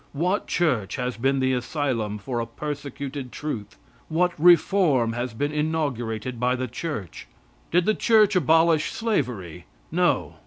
What 0.13 0.47
church 0.47 0.95
has 0.95 1.15
been 1.15 1.39
the 1.39 1.53
asylum 1.53 2.17
for 2.17 2.39
a 2.39 2.47
persecuted 2.47 3.31
truth? 3.31 3.77
What 4.09 4.31
reform 4.39 5.13
has 5.13 5.35
been 5.35 5.51
inaugurated 5.51 6.39
by 6.39 6.55
the 6.55 6.67
Church? 6.67 7.27
Did 7.69 7.85
the 7.85 7.93
Church 7.93 8.35
abolish 8.35 8.91
slavery? 8.91 9.65
No. 9.91 10.37